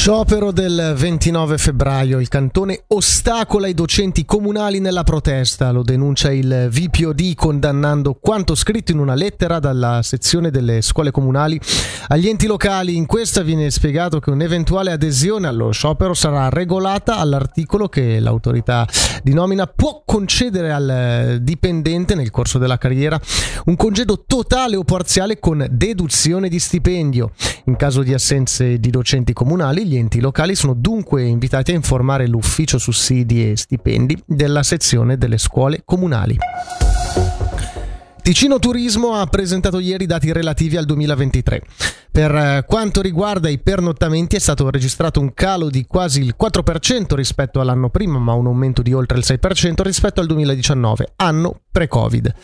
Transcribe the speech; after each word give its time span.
Sciopero 0.00 0.50
del 0.50 0.94
29 0.96 1.58
febbraio. 1.58 2.20
Il 2.20 2.28
cantone 2.28 2.84
ostacola 2.86 3.66
i 3.66 3.74
docenti 3.74 4.24
comunali 4.24 4.80
nella 4.80 5.04
protesta. 5.04 5.72
Lo 5.72 5.82
denuncia 5.82 6.32
il 6.32 6.68
VPOD 6.70 7.34
condannando 7.34 8.14
quanto 8.14 8.54
scritto 8.54 8.92
in 8.92 8.98
una 8.98 9.12
lettera 9.12 9.58
dalla 9.58 10.00
sezione 10.02 10.50
delle 10.50 10.80
scuole 10.80 11.10
comunali 11.10 11.60
agli 12.08 12.28
enti 12.28 12.46
locali. 12.46 12.96
In 12.96 13.04
questa 13.04 13.42
viene 13.42 13.70
spiegato 13.70 14.20
che 14.20 14.30
un'eventuale 14.30 14.90
adesione 14.90 15.46
allo 15.46 15.70
sciopero 15.70 16.14
sarà 16.14 16.48
regolata 16.48 17.18
all'articolo 17.18 17.90
che 17.90 18.20
l'autorità 18.20 18.88
di 19.22 19.34
nomina 19.34 19.66
può 19.66 20.02
concedere 20.06 20.72
al 20.72 21.40
dipendente 21.42 22.14
nel 22.14 22.30
corso 22.30 22.56
della 22.56 22.78
carriera 22.78 23.20
un 23.66 23.76
congedo 23.76 24.24
totale 24.26 24.76
o 24.76 24.82
parziale 24.82 25.38
con 25.38 25.66
deduzione 25.70 26.48
di 26.48 26.58
stipendio. 26.58 27.32
In 27.64 27.76
caso 27.76 28.02
di 28.02 28.14
assenze 28.14 28.78
di 28.78 28.90
docenti 28.90 29.32
comunali, 29.32 29.86
gli 29.86 29.96
enti 29.96 30.20
locali 30.20 30.54
sono 30.54 30.74
dunque 30.74 31.22
invitati 31.22 31.72
a 31.72 31.74
informare 31.74 32.26
l'ufficio 32.26 32.78
sussidi 32.78 33.50
e 33.50 33.56
stipendi 33.56 34.22
della 34.26 34.62
sezione 34.62 35.18
delle 35.18 35.38
scuole 35.38 35.82
comunali. 35.84 36.38
Ticino 38.22 38.58
Turismo 38.58 39.14
ha 39.14 39.26
presentato 39.26 39.78
ieri 39.78 40.04
i 40.04 40.06
dati 40.06 40.30
relativi 40.32 40.76
al 40.76 40.84
2023. 40.84 41.62
Per 42.12 42.34
eh, 42.34 42.64
quanto 42.66 43.00
riguarda 43.00 43.48
i 43.48 43.58
pernottamenti 43.58 44.36
è 44.36 44.38
stato 44.38 44.68
registrato 44.68 45.20
un 45.20 45.32
calo 45.32 45.70
di 45.70 45.86
quasi 45.86 46.20
il 46.20 46.34
4% 46.38 47.14
rispetto 47.14 47.60
all'anno 47.60 47.88
prima, 47.88 48.18
ma 48.18 48.32
un 48.32 48.46
aumento 48.46 48.82
di 48.82 48.92
oltre 48.92 49.18
il 49.18 49.24
6% 49.26 49.82
rispetto 49.82 50.20
al 50.20 50.26
2019, 50.26 51.12
anno 51.16 51.60
pre-Covid. 51.70 52.34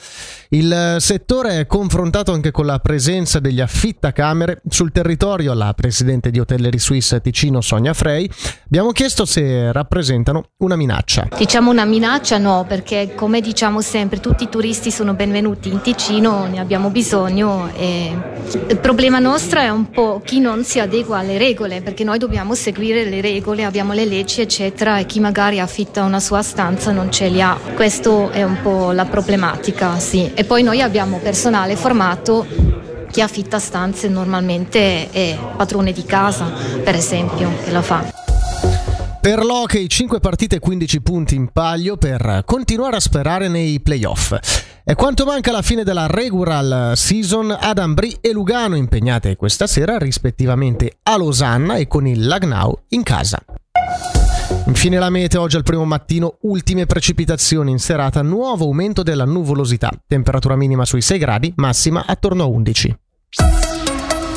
Il 0.51 0.97
settore 1.01 1.61
è 1.61 1.67
confrontato 1.67 2.33
anche 2.33 2.53
con 2.53 2.67
la 2.67 2.79
presenza 2.79 3.41
degli 3.41 3.61
affittacamere 3.61 4.63
sul 4.69 4.93
territorio. 4.93 5.55
La 5.55 5.73
presidente 5.75 6.31
di 6.31 6.39
Hotellerie 6.39 6.79
Suisse 6.79 7.21
Ticino, 7.21 7.61
Sonia 7.61 7.95
Frey, 7.95 8.31
abbiamo 8.67 8.93
chiesto 8.93 9.25
se 9.25 9.73
rappresentano 9.73 10.51
una 10.59 10.77
minaccia. 10.77 11.29
Diciamo 11.37 11.71
una 11.71 11.85
minaccia 11.85 12.39
no, 12.39 12.65
perché 12.69 13.13
come 13.17 13.41
diciamo 13.41 13.81
sempre 13.81 14.21
tutti 14.21 14.45
i 14.45 14.49
turisti 14.49 14.91
sono 14.93 15.15
benvenuti 15.15 15.69
in 15.69 15.81
Ticino, 15.81 16.47
ne 16.47 16.61
abbiamo 16.61 16.91
bisogno 16.91 17.71
e 17.75 18.17
il 18.69 18.79
problema 18.79 19.19
nostro 19.19 19.59
è 19.59 19.69
un 19.69 19.91
po' 19.91 20.23
chi 20.25 20.39
non 20.39 20.63
si 20.63 20.79
adegua 20.79 21.19
alle 21.19 21.39
regole, 21.39 21.83
perché 21.83 22.05
noi 22.05 22.19
dobbiamo 22.19 22.55
seguire 22.55 23.05
le 23.05 23.21
regole, 23.21 23.65
abbiamo 23.65 23.93
le 23.93 24.05
leggi 24.05 24.41
eccetera 24.41 24.99
e 24.99 25.07
chi 25.07 25.19
magari 25.19 25.59
affitta 25.59 26.05
una 26.05 26.21
sua 26.21 26.43
stanza 26.43 26.93
non 26.93 27.11
ce 27.11 27.29
li 27.29 27.43
ha. 27.43 27.59
Questo 27.75 28.31
è 28.31 28.45
un 28.45 28.59
po' 28.63 28.93
la 28.93 29.05
problematica, 29.17 29.99
sì. 29.99 30.31
E 30.35 30.45
poi 30.45 30.63
noi 30.63 30.83
abbiamo 30.83 31.19
personale 31.21 31.75
formato 31.75 32.47
chi 33.11 33.23
affitta 33.23 33.59
stanze 33.59 34.09
normalmente 34.09 35.11
è 35.11 35.39
padrone 35.57 35.93
di 35.93 36.05
casa, 36.05 36.53
per 36.85 36.95
esempio, 36.95 37.51
che 37.65 37.71
la 37.71 37.81
fa. 37.81 38.13
Per 39.19 39.43
l'Hockey 39.43 39.89
5 39.89 40.21
partite 40.21 40.57
e 40.57 40.59
15 40.59 41.01
punti 41.01 41.35
in 41.35 41.49
palio 41.51 41.97
per 41.97 42.43
continuare 42.45 42.97
a 42.97 43.01
sperare 43.01 43.49
nei 43.49 43.81
playoff. 43.81 44.37
E 44.85 44.95
quanto 44.95 45.25
manca 45.25 45.49
alla 45.49 45.63
fine 45.63 45.83
della 45.83 46.07
regular 46.07 46.95
season 46.95 47.57
ad 47.59 47.79
Ambri 47.79 48.19
e 48.21 48.33
Lugano 48.33 48.77
impegnate 48.77 49.35
questa 49.37 49.67
sera 49.67 49.97
rispettivamente 49.97 50.99
a 51.05 51.17
Losanna 51.17 51.77
e 51.77 51.89
con 51.89 52.07
il 52.07 52.27
Lagnau 52.27 52.83
in 52.91 53.03
casa. 53.03 53.43
Infine 54.67 54.99
la 54.99 55.11
mete 55.11 55.39
oggi 55.39 55.55
al 55.55 55.63
primo 55.63 55.85
mattino, 55.85 56.39
ultime 56.43 56.87
precipitazioni 56.87 57.71
in 57.71 57.79
serata, 57.79 58.23
nuovo 58.23 58.65
aumento 58.65 59.05
della 59.05 59.25
nuvolosità, 59.25 59.91
temperatura 60.09 60.57
minima 60.57 60.85
sui 60.85 61.03
6 61.03 61.19
gradi, 61.19 61.53
massima 61.57 62.05
attorno 62.05 62.43
a 62.43 62.47
11. 62.47 62.99